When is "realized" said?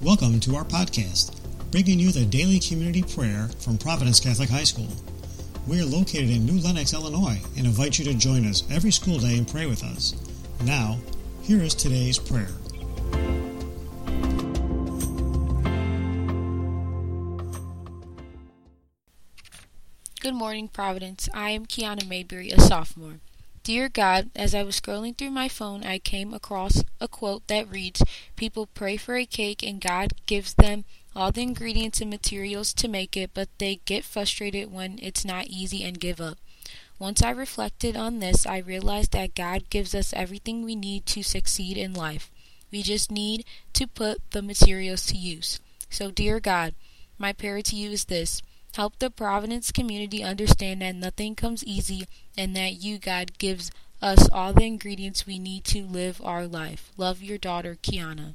38.56-39.12